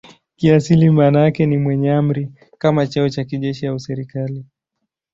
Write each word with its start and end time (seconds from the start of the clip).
Kiasili 0.35 0.89
maana 0.89 1.21
yake 1.21 1.45
ni 1.45 1.57
"mwenye 1.57 1.91
amri" 1.93 2.31
kama 2.57 2.87
cheo 2.87 3.09
cha 3.09 3.23
kijeshi 3.23 3.67
au 3.67 3.75
kiserikali. 3.77 4.45